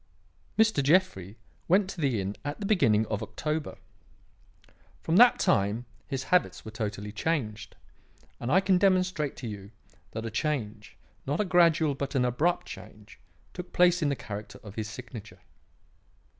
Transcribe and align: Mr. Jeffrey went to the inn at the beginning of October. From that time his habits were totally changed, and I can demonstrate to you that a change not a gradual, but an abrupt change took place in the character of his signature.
Mr. 0.57 0.81
Jeffrey 0.81 1.37
went 1.67 1.87
to 1.87 2.01
the 2.01 2.19
inn 2.19 2.35
at 2.43 2.59
the 2.59 2.65
beginning 2.65 3.05
of 3.05 3.21
October. 3.21 3.77
From 5.03 5.17
that 5.17 5.37
time 5.37 5.85
his 6.07 6.23
habits 6.23 6.65
were 6.65 6.71
totally 6.71 7.11
changed, 7.11 7.75
and 8.39 8.51
I 8.51 8.61
can 8.61 8.79
demonstrate 8.79 9.35
to 9.35 9.47
you 9.47 9.69
that 10.13 10.25
a 10.25 10.31
change 10.31 10.97
not 11.27 11.39
a 11.39 11.45
gradual, 11.45 11.93
but 11.93 12.15
an 12.15 12.25
abrupt 12.25 12.65
change 12.65 13.19
took 13.53 13.73
place 13.73 14.01
in 14.01 14.09
the 14.09 14.15
character 14.15 14.59
of 14.63 14.73
his 14.73 14.89
signature. 14.89 15.41